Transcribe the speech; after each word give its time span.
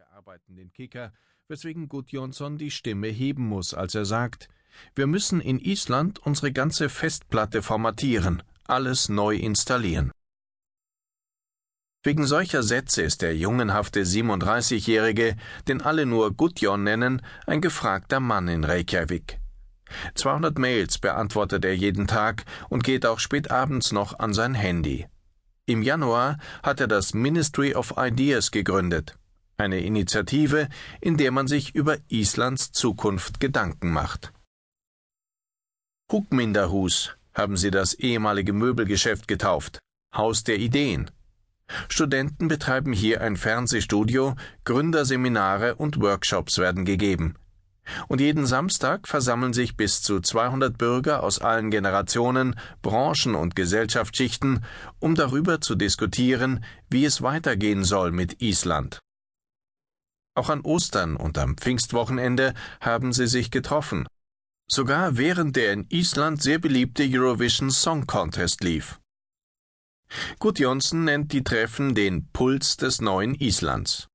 bearbeiten 0.00 0.56
den 0.56 0.72
Kicker, 0.72 1.12
weswegen 1.46 1.86
Gudjonsson 1.88 2.56
die 2.56 2.70
Stimme 2.70 3.08
heben 3.08 3.46
muss, 3.46 3.74
als 3.74 3.94
er 3.94 4.06
sagt, 4.06 4.48
wir 4.94 5.06
müssen 5.06 5.42
in 5.42 5.58
Island 5.58 6.18
unsere 6.20 6.52
ganze 6.52 6.88
Festplatte 6.88 7.60
formatieren, 7.60 8.42
alles 8.66 9.10
neu 9.10 9.36
installieren. 9.36 10.10
Wegen 12.02 12.26
solcher 12.26 12.62
Sätze 12.62 13.02
ist 13.02 13.20
der 13.20 13.36
jungenhafte 13.36 14.04
37-Jährige, 14.04 15.36
den 15.68 15.82
alle 15.82 16.06
nur 16.06 16.32
Gudjon 16.32 16.82
nennen, 16.82 17.20
ein 17.46 17.60
gefragter 17.60 18.20
Mann 18.20 18.48
in 18.48 18.64
Reykjavik. 18.64 19.38
200 20.14 20.58
Mails 20.58 20.98
beantwortet 20.98 21.66
er 21.66 21.76
jeden 21.76 22.06
Tag 22.06 22.46
und 22.70 22.84
geht 22.84 23.04
auch 23.04 23.18
spät 23.18 23.50
abends 23.50 23.92
noch 23.92 24.18
an 24.18 24.32
sein 24.32 24.54
Handy. 24.54 25.06
Im 25.66 25.82
Januar 25.82 26.38
hat 26.62 26.80
er 26.80 26.88
das 26.88 27.12
Ministry 27.12 27.74
of 27.74 27.94
Ideas 27.98 28.50
gegründet, 28.50 29.14
eine 29.60 29.80
Initiative, 29.80 30.68
in 31.00 31.16
der 31.16 31.30
man 31.30 31.46
sich 31.46 31.74
über 31.74 31.98
Islands 32.08 32.72
Zukunft 32.72 33.40
Gedanken 33.40 33.92
macht. 33.92 34.32
Hugminderhus 36.10 37.16
haben 37.34 37.56
sie 37.56 37.70
das 37.70 37.94
ehemalige 37.94 38.52
Möbelgeschäft 38.52 39.28
getauft, 39.28 39.78
Haus 40.14 40.42
der 40.42 40.58
Ideen. 40.58 41.10
Studenten 41.88 42.48
betreiben 42.48 42.92
hier 42.92 43.20
ein 43.20 43.36
Fernsehstudio, 43.36 44.34
Gründerseminare 44.64 45.76
und 45.76 46.00
Workshops 46.00 46.58
werden 46.58 46.84
gegeben. 46.84 47.36
Und 48.08 48.20
jeden 48.20 48.46
Samstag 48.46 49.08
versammeln 49.08 49.52
sich 49.52 49.76
bis 49.76 50.02
zu 50.02 50.20
200 50.20 50.76
Bürger 50.76 51.22
aus 51.22 51.40
allen 51.40 51.70
Generationen, 51.70 52.56
Branchen 52.82 53.34
und 53.34 53.56
Gesellschaftsschichten, 53.56 54.64
um 54.98 55.14
darüber 55.14 55.60
zu 55.60 55.74
diskutieren, 55.74 56.64
wie 56.88 57.04
es 57.04 57.22
weitergehen 57.22 57.84
soll 57.84 58.10
mit 58.10 58.42
Island. 58.42 59.00
Auch 60.34 60.48
an 60.48 60.60
Ostern 60.60 61.16
und 61.16 61.38
am 61.38 61.56
Pfingstwochenende 61.56 62.54
haben 62.80 63.12
sie 63.12 63.26
sich 63.26 63.50
getroffen. 63.50 64.06
Sogar 64.70 65.16
während 65.16 65.56
der 65.56 65.72
in 65.72 65.86
Island 65.88 66.40
sehr 66.40 66.58
beliebte 66.58 67.02
Eurovision 67.04 67.70
Song 67.70 68.06
Contest 68.06 68.62
lief. 68.62 69.00
Gudjonsson 70.38 71.04
nennt 71.04 71.32
die 71.32 71.42
Treffen 71.42 71.94
den 71.94 72.28
Puls 72.32 72.76
des 72.76 73.00
neuen 73.00 73.34
Islands. 73.34 74.08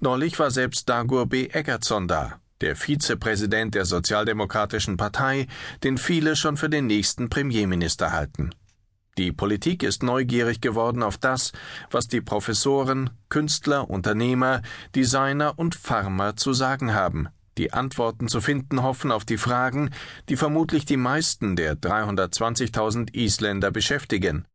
Neulich 0.00 0.38
war 0.38 0.50
selbst 0.50 0.88
Dagur 0.88 1.26
B. 1.26 1.48
Eggertsson 1.48 2.08
da, 2.08 2.40
der 2.60 2.76
Vizepräsident 2.76 3.74
der 3.74 3.84
Sozialdemokratischen 3.84 4.96
Partei, 4.96 5.46
den 5.82 5.98
viele 5.98 6.36
schon 6.36 6.56
für 6.56 6.70
den 6.70 6.86
nächsten 6.86 7.30
Premierminister 7.30 8.12
halten. 8.12 8.54
Die 9.18 9.30
Politik 9.30 9.82
ist 9.82 10.02
neugierig 10.02 10.62
geworden 10.62 11.02
auf 11.02 11.18
das, 11.18 11.52
was 11.90 12.08
die 12.08 12.22
Professoren, 12.22 13.10
Künstler, 13.28 13.90
Unternehmer, 13.90 14.62
Designer 14.94 15.58
und 15.58 15.74
Farmer 15.74 16.36
zu 16.36 16.54
sagen 16.54 16.94
haben, 16.94 17.28
die 17.58 17.74
Antworten 17.74 18.28
zu 18.28 18.40
finden 18.40 18.82
hoffen 18.82 19.12
auf 19.12 19.26
die 19.26 19.36
Fragen, 19.36 19.90
die 20.30 20.36
vermutlich 20.36 20.86
die 20.86 20.96
meisten 20.96 21.56
der 21.56 21.74
320.000 21.76 23.14
Isländer 23.14 23.70
beschäftigen. 23.70 24.46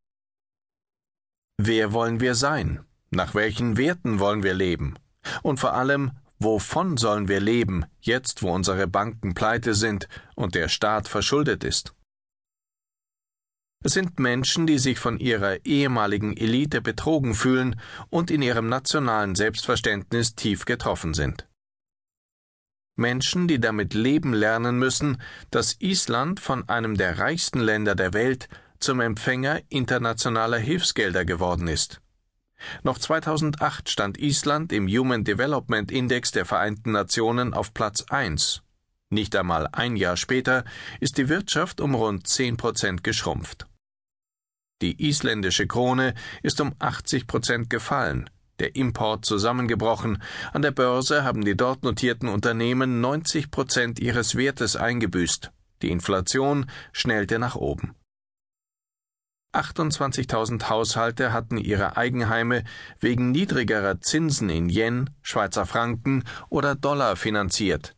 Wer 1.58 1.94
wollen 1.94 2.20
wir 2.20 2.34
sein? 2.34 2.80
Nach 3.12 3.36
welchen 3.36 3.78
Werten 3.78 4.20
wollen 4.20 4.42
wir 4.42 4.56
leben? 4.56 4.96
Und 5.44 5.60
vor 5.60 5.74
allem, 5.74 6.12
wovon 6.40 6.98
sollen 6.98 7.28
wir 7.28 7.40
leben, 7.40 7.86
jetzt 8.02 8.42
wo 8.42 8.52
unsere 8.52 8.88
Banken 8.88 9.36
pleite 9.36 9.76
sind 9.76 10.08
und 10.36 10.56
der 10.56 10.68
Staat 10.68 11.08
verschuldet 11.08 11.64
ist? 11.64 11.94
Es 13.84 13.94
sind 13.94 14.20
Menschen, 14.20 14.68
die 14.68 14.80
sich 14.80 15.00
von 15.00 15.20
ihrer 15.20 15.66
ehemaligen 15.66 16.36
Elite 16.36 16.82
betrogen 16.82 17.36
fühlen 17.36 17.80
und 18.10 18.32
in 18.32 18.42
ihrem 18.42 18.68
nationalen 18.68 19.36
Selbstverständnis 19.36 20.36
tief 20.36 20.66
getroffen 20.66 21.14
sind. 21.14 21.48
Menschen, 22.96 23.48
die 23.48 23.60
damit 23.60 23.94
leben 23.94 24.34
lernen 24.34 24.80
müssen, 24.80 25.22
dass 25.52 25.78
Island 25.80 26.40
von 26.40 26.68
einem 26.68 26.98
der 26.98 27.20
reichsten 27.20 27.60
Länder 27.60 27.94
der 27.94 28.14
Welt 28.14 28.50
zum 28.80 29.00
Empfänger 29.00 29.62
internationaler 29.70 30.58
Hilfsgelder 30.58 31.24
geworden 31.24 31.68
ist. 31.68 32.02
Noch 32.84 32.98
2008 32.98 33.90
stand 33.90 34.18
Island 34.18 34.74
im 34.74 34.88
Human 34.88 35.24
Development 35.24 35.92
Index 35.92 36.32
der 36.32 36.46
Vereinten 36.46 36.92
Nationen 36.92 37.54
auf 37.54 37.74
Platz 37.74 38.04
1. 38.10 38.64
Nicht 39.10 39.36
einmal 39.36 39.70
ein 39.72 39.96
Jahr 39.96 40.18
später 40.18 40.66
ist 41.00 41.18
die 41.18 41.30
Wirtschaft 41.30 41.80
um 41.80 41.96
rund 41.96 42.28
10 42.28 42.58
Prozent 42.58 43.04
geschrumpft. 43.04 43.68
Die 44.82 45.08
isländische 45.08 45.66
Krone 45.66 46.14
ist 46.44 46.62
um 46.62 46.74
80 46.78 47.26
Prozent 47.26 47.70
gefallen, 47.70 48.30
der 48.60 48.76
Import 48.76 49.26
zusammengebrochen, 49.26 50.22
an 50.54 50.62
der 50.62 50.72
Börse 50.72 51.24
haben 51.24 51.44
die 51.44 51.58
dort 51.58 51.84
notierten 51.84 52.30
Unternehmen 52.30 53.02
90 53.02 53.50
Prozent 53.50 54.00
ihres 54.00 54.36
Wertes 54.36 54.76
eingebüßt, 54.76 55.52
die 55.82 55.90
Inflation 55.90 56.70
schnellte 56.92 57.40
nach 57.40 57.56
oben. 57.56 57.96
28.000 59.54 60.70
Haushalte 60.70 61.34
hatten 61.34 61.58
ihre 61.58 61.98
Eigenheime 61.98 62.64
wegen 63.00 63.32
niedrigerer 63.32 64.00
Zinsen 64.02 64.50
in 64.50 64.70
Yen, 64.70 65.10
Schweizer 65.24 65.66
Franken 65.66 66.24
oder 66.50 66.76
Dollar 66.76 67.16
finanziert 67.16 67.97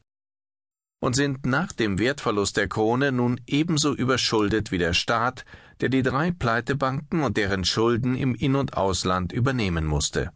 und 0.99 1.15
sind 1.15 1.45
nach 1.45 1.71
dem 1.71 1.97
Wertverlust 1.99 2.57
der 2.57 2.67
Krone 2.67 3.11
nun 3.11 3.39
ebenso 3.47 3.93
überschuldet 3.95 4.71
wie 4.71 4.77
der 4.77 4.93
Staat, 4.93 5.45
der 5.81 5.89
die 5.89 6.03
drei 6.03 6.31
Pleitebanken 6.31 7.23
und 7.23 7.37
deren 7.37 7.63
Schulden 7.63 8.15
im 8.15 8.35
In- 8.35 8.55
und 8.55 8.75
Ausland 8.75 9.31
übernehmen 9.31 9.85
musste. 9.85 10.31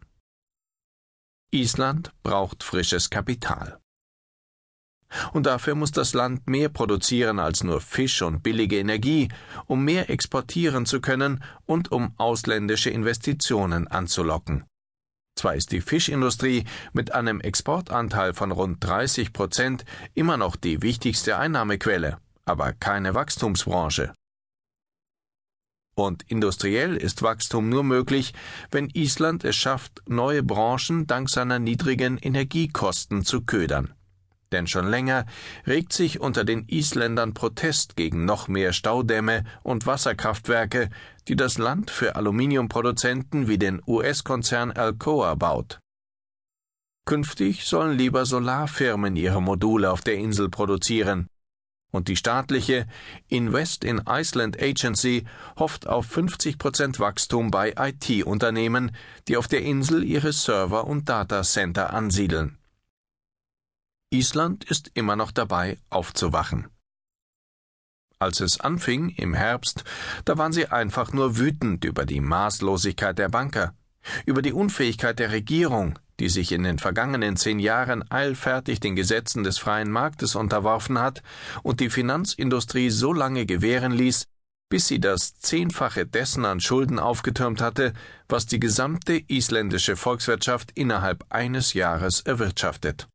Island 1.50 2.12
braucht 2.22 2.62
frisches 2.62 3.10
Kapital. 3.10 3.78
Und 5.32 5.46
dafür 5.46 5.76
muss 5.76 5.92
das 5.92 6.14
Land 6.14 6.48
mehr 6.48 6.68
produzieren 6.68 7.38
als 7.38 7.62
nur 7.62 7.80
Fisch 7.80 8.22
und 8.22 8.42
billige 8.42 8.78
Energie, 8.78 9.28
um 9.66 9.84
mehr 9.84 10.10
exportieren 10.10 10.86
zu 10.86 11.00
können 11.00 11.44
und 11.66 11.92
um 11.92 12.14
ausländische 12.16 12.90
Investitionen 12.90 13.86
anzulocken. 13.86 14.64
Zwar 15.36 15.54
ist 15.54 15.72
die 15.72 15.80
Fischindustrie 15.80 16.64
mit 16.92 17.12
einem 17.12 17.40
Exportanteil 17.40 18.34
von 18.34 18.52
rund 18.52 18.82
30 18.84 19.32
Prozent 19.32 19.84
immer 20.14 20.36
noch 20.36 20.56
die 20.56 20.82
wichtigste 20.82 21.36
Einnahmequelle, 21.36 22.18
aber 22.44 22.72
keine 22.72 23.14
Wachstumsbranche. 23.14 24.12
Und 25.96 26.24
industriell 26.28 26.96
ist 26.96 27.22
Wachstum 27.22 27.68
nur 27.68 27.84
möglich, 27.84 28.32
wenn 28.70 28.90
Island 28.90 29.44
es 29.44 29.54
schafft, 29.54 30.02
neue 30.08 30.42
Branchen 30.42 31.06
dank 31.06 31.30
seiner 31.30 31.58
niedrigen 31.58 32.18
Energiekosten 32.18 33.24
zu 33.24 33.42
ködern 33.42 33.94
denn 34.54 34.66
schon 34.66 34.86
länger 34.86 35.26
regt 35.66 35.92
sich 35.92 36.20
unter 36.20 36.44
den 36.44 36.64
Isländern 36.68 37.34
Protest 37.34 37.96
gegen 37.96 38.24
noch 38.24 38.48
mehr 38.48 38.72
Staudämme 38.72 39.44
und 39.62 39.86
Wasserkraftwerke, 39.86 40.88
die 41.28 41.36
das 41.36 41.58
Land 41.58 41.90
für 41.90 42.16
Aluminiumproduzenten 42.16 43.48
wie 43.48 43.58
den 43.58 43.82
US-Konzern 43.86 44.70
Alcoa 44.72 45.34
baut. 45.34 45.80
Künftig 47.04 47.64
sollen 47.66 47.98
lieber 47.98 48.24
Solarfirmen 48.24 49.16
ihre 49.16 49.42
Module 49.42 49.90
auf 49.90 50.00
der 50.00 50.14
Insel 50.14 50.48
produzieren, 50.48 51.26
und 51.94 52.08
die 52.08 52.16
staatliche 52.16 52.86
Invest 53.28 53.84
in 53.84 54.02
Iceland 54.08 54.60
Agency 54.60 55.24
hofft 55.56 55.86
auf 55.86 56.06
50 56.06 56.58
Prozent 56.58 56.98
Wachstum 56.98 57.52
bei 57.52 57.72
IT-Unternehmen, 57.78 58.90
die 59.28 59.36
auf 59.36 59.46
der 59.46 59.62
Insel 59.62 60.02
ihre 60.02 60.32
Server 60.32 60.86
und 60.88 61.08
Datacenter 61.08 61.92
ansiedeln. 61.94 62.58
Island 64.14 64.62
ist 64.62 64.92
immer 64.94 65.16
noch 65.16 65.32
dabei, 65.32 65.76
aufzuwachen. 65.90 66.68
Als 68.20 68.40
es 68.40 68.60
anfing, 68.60 69.08
im 69.08 69.34
Herbst, 69.34 69.82
da 70.24 70.38
waren 70.38 70.52
sie 70.52 70.68
einfach 70.68 71.12
nur 71.12 71.36
wütend 71.36 71.84
über 71.84 72.06
die 72.06 72.20
Maßlosigkeit 72.20 73.18
der 73.18 73.28
Banker, 73.28 73.74
über 74.24 74.40
die 74.40 74.52
Unfähigkeit 74.52 75.18
der 75.18 75.32
Regierung, 75.32 75.98
die 76.20 76.28
sich 76.28 76.52
in 76.52 76.62
den 76.62 76.78
vergangenen 76.78 77.36
zehn 77.36 77.58
Jahren 77.58 78.08
eilfertig 78.08 78.78
den 78.78 78.94
Gesetzen 78.94 79.42
des 79.42 79.58
freien 79.58 79.90
Marktes 79.90 80.36
unterworfen 80.36 81.00
hat 81.00 81.24
und 81.64 81.80
die 81.80 81.90
Finanzindustrie 81.90 82.90
so 82.90 83.12
lange 83.12 83.46
gewähren 83.46 83.92
ließ, 83.92 84.26
bis 84.70 84.86
sie 84.86 85.00
das 85.00 85.40
Zehnfache 85.40 86.06
dessen 86.06 86.44
an 86.44 86.60
Schulden 86.60 87.00
aufgetürmt 87.00 87.60
hatte, 87.60 87.92
was 88.28 88.46
die 88.46 88.60
gesamte 88.60 89.20
isländische 89.26 89.96
Volkswirtschaft 89.96 90.70
innerhalb 90.76 91.24
eines 91.30 91.74
Jahres 91.74 92.20
erwirtschaftet. 92.20 93.08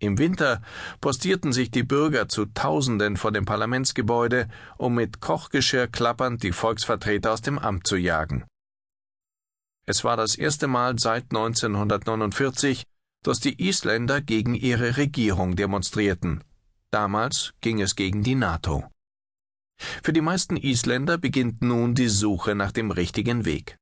Im 0.00 0.18
Winter 0.18 0.62
postierten 1.00 1.52
sich 1.52 1.70
die 1.70 1.82
Bürger 1.82 2.28
zu 2.28 2.46
Tausenden 2.46 3.16
vor 3.16 3.32
dem 3.32 3.44
Parlamentsgebäude, 3.44 4.48
um 4.76 4.94
mit 4.94 5.20
Kochgeschirr 5.20 5.88
klappernd 5.88 6.42
die 6.42 6.52
Volksvertreter 6.52 7.32
aus 7.32 7.42
dem 7.42 7.58
Amt 7.58 7.86
zu 7.86 7.96
jagen. 7.96 8.44
Es 9.86 10.04
war 10.04 10.16
das 10.16 10.36
erste 10.36 10.68
Mal 10.68 10.98
seit 10.98 11.24
1949, 11.24 12.84
dass 13.24 13.40
die 13.40 13.60
Isländer 13.66 14.20
gegen 14.20 14.54
ihre 14.54 14.96
Regierung 14.96 15.56
demonstrierten. 15.56 16.44
Damals 16.90 17.54
ging 17.60 17.80
es 17.80 17.96
gegen 17.96 18.22
die 18.22 18.34
NATO. 18.34 18.84
Für 20.02 20.12
die 20.12 20.20
meisten 20.20 20.56
Isländer 20.56 21.18
beginnt 21.18 21.62
nun 21.62 21.94
die 21.94 22.08
Suche 22.08 22.54
nach 22.54 22.72
dem 22.72 22.90
richtigen 22.90 23.44
Weg. 23.44 23.76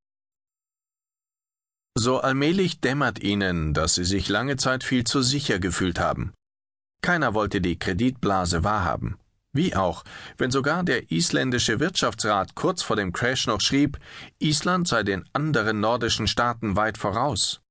So 1.99 2.21
allmählich 2.21 2.83
dämmert 2.83 3.21
ihnen, 3.23 3.73
dass 3.73 3.95
sie 3.95 4.05
sich 4.05 4.29
lange 4.29 4.57
Zeit 4.59 4.85
viel 4.85 5.05
zu 5.05 5.23
sicher 5.23 5.59
gefühlt 5.59 5.99
haben. 5.99 6.35
Keiner 7.01 7.33
wollte 7.33 7.63
die 7.63 7.79
Kreditblase 7.79 8.65
wahrhaben. 8.65 9.17
Wie 9.55 9.75
auch, 9.75 10.05
wenn 10.37 10.51
sogar 10.51 10.83
der 10.83 11.11
isländische 11.11 11.81
Wirtschaftsrat 11.81 12.55
kurz 12.55 12.83
vor 12.83 12.97
dem 12.97 13.15
Crash 13.15 13.47
noch 13.47 13.63
schrieb, 13.63 13.99
Island 14.39 14.87
sei 14.87 15.05
den 15.05 15.25
anderen 15.33 15.81
nordischen 15.81 16.29
Staaten 16.29 16.77
weit 16.77 16.99
voraus. 16.99 17.63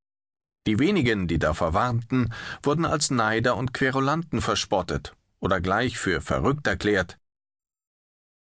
Die 0.66 0.80
wenigen, 0.80 1.28
die 1.28 1.38
davor 1.38 1.76
warnten, 1.76 2.34
wurden 2.64 2.86
als 2.86 3.12
Neider 3.12 3.56
und 3.56 3.76
Querulanten 3.76 4.42
verspottet 4.42 5.16
oder 5.40 5.62
gleich 5.62 6.00
für 6.00 6.22
verrückt 6.22 6.66
erklärt. 6.66 7.20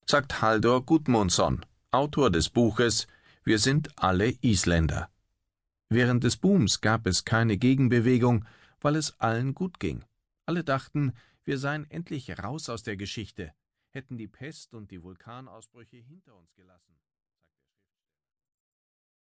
Sagt 0.06 0.42
Haldor 0.42 0.86
Gudmundsson, 0.86 1.66
Autor 1.92 2.30
des 2.30 2.48
Buches 2.50 3.08
Wir 3.44 3.60
sind 3.60 3.90
alle 3.98 4.30
Isländer. 4.42 5.10
Während 5.90 6.26
des 6.26 6.36
Booms 6.36 6.82
gab 6.82 7.08
es 7.08 7.24
keine 7.24 7.58
Gegenbewegung, 7.58 8.46
weil 8.82 8.98
es 8.98 9.18
allen 9.20 9.54
gut 9.54 9.80
ging. 9.80 10.04
Alle 10.46 10.64
dachten, 10.64 11.14
wir 11.46 11.58
seien 11.58 11.90
endlich 11.90 12.38
raus 12.40 12.68
aus 12.70 12.84
der 12.84 12.98
Geschichte, 12.98 13.54
hätten 13.92 14.18
die 14.18 14.28
Pest 14.28 14.74
und 14.74 14.92
die 14.92 15.02
Vulkanausbrüche 15.02 15.98
hinter 15.98 16.36
uns 16.36 16.54
gelassen. 16.56 17.00